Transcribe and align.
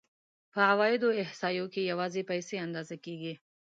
په 0.53 0.59
عوایدو 0.71 1.09
احصایو 1.21 1.65
کې 1.73 1.81
یوازې 1.91 2.21
پیسې 2.31 2.55
اندازه 2.65 2.95
کېږي 3.05 3.33